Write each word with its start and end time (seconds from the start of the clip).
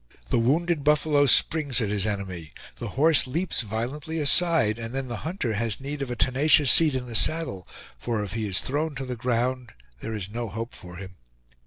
The 0.31 0.39
wounded 0.39 0.83
buffalo 0.83 1.27
springs 1.27 1.79
at 1.79 1.89
his 1.89 2.07
enemy; 2.07 2.51
the 2.77 2.87
horse 2.97 3.27
leaps 3.27 3.61
violently 3.61 4.17
aside; 4.17 4.79
and 4.79 4.95
then 4.95 5.09
the 5.09 5.17
hunter 5.17 5.53
has 5.53 5.79
need 5.79 6.01
of 6.01 6.09
a 6.09 6.15
tenacious 6.15 6.71
seat 6.71 6.95
in 6.95 7.05
the 7.05 7.13
saddle, 7.13 7.67
for 7.99 8.23
if 8.23 8.33
he 8.33 8.47
is 8.47 8.61
thrown 8.61 8.95
to 8.95 9.05
the 9.05 9.15
ground 9.15 9.73
there 9.99 10.15
is 10.15 10.27
no 10.31 10.49
hope 10.49 10.73
for 10.73 10.95
him. 10.95 11.17